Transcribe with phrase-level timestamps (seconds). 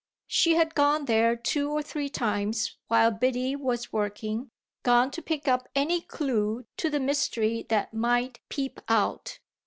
[0.25, 4.49] She had gone there two or three times while Biddy was working,
[4.81, 9.37] gone to pick up any clue to the mystery that might peep out.